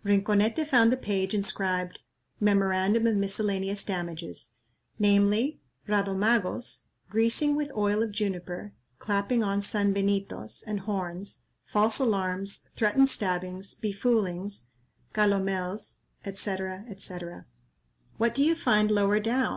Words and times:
'"Rinconete 0.04 0.66
found 0.66 0.92
the 0.92 0.98
page 0.98 1.32
inscribed 1.32 2.00
"Memorandum 2.40 3.06
of 3.06 3.16
miscellaneous 3.16 3.86
damages," 3.86 4.52
namely, 4.98 5.62
Radomagos, 5.88 6.82
greasing 7.08 7.56
with 7.56 7.72
oil 7.74 8.02
of 8.02 8.12
juniper, 8.12 8.74
clapping 8.98 9.42
on 9.42 9.62
sanbenitos 9.62 10.62
and 10.66 10.80
horns, 10.80 11.44
false 11.64 11.98
alarms, 12.00 12.68
threatened 12.76 13.08
stabbings, 13.08 13.72
befoolings, 13.76 14.66
calomels, 15.14 16.00
&c. 16.22 16.56
&c. 16.98 17.18
"What 18.18 18.34
do 18.34 18.44
you 18.44 18.54
find 18.54 18.90
lower 18.90 19.20
down?" 19.20 19.56